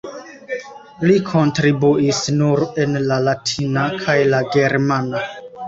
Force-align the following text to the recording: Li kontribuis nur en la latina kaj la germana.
Li 1.09 1.17
kontribuis 1.27 2.23
nur 2.39 2.63
en 2.85 2.97
la 3.13 3.21
latina 3.29 3.87
kaj 4.03 4.19
la 4.35 4.43
germana. 4.59 5.25